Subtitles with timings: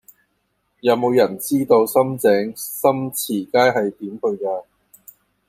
[0.79, 4.63] 有無人知道深井深慈街係點去㗎